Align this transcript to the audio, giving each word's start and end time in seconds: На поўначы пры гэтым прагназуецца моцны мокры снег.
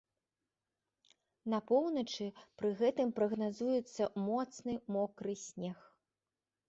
На 1.53 1.59
поўначы 1.71 2.25
пры 2.61 2.69
гэтым 2.81 3.13
прагназуецца 3.21 4.03
моцны 4.27 4.73
мокры 4.97 5.33
снег. 5.47 5.77